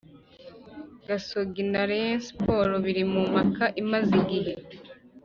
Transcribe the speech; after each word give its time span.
Gasogi 1.07 1.63
na 1.71 1.81
rayon 1.89 2.21
sport 2.27 2.71
biri 2.83 3.03
mumpaka 3.11 3.63
imaze 3.81 4.11
igihe 4.21 4.53